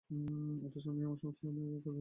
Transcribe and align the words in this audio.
অথচ 0.65 0.85
আমি 0.87 1.01
আমার 1.03 1.17
সমস্ত 1.17 1.39
কথা 1.39 1.53
লিখে 1.55 1.67
বসে 1.67 1.77
আছি। 1.79 1.89